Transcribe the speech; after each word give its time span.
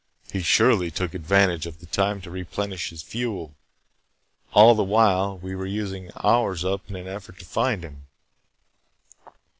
He 0.31 0.41
surely 0.41 0.89
took 0.89 1.13
advantage 1.13 1.67
of 1.67 1.77
the 1.77 1.85
time 1.85 2.21
to 2.21 2.31
replenish 2.31 2.89
his 2.89 3.03
fuel. 3.03 3.53
All 4.51 4.73
the 4.73 4.81
while, 4.83 5.37
we 5.37 5.53
were 5.55 5.67
using 5.67 6.09
ours 6.15 6.65
up 6.65 6.89
in 6.89 6.95
an 6.95 7.05
effort 7.07 7.37
to 7.37 7.45
find 7.45 7.83
him." 7.85 8.07